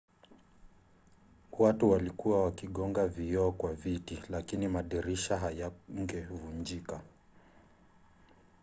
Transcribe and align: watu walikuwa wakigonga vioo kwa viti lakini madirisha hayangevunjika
watu 1.59 1.89
walikuwa 1.89 2.43
wakigonga 2.43 3.07
vioo 3.07 3.51
kwa 3.51 3.73
viti 3.73 4.23
lakini 4.29 4.67
madirisha 4.67 5.37
hayangevunjika 5.37 7.01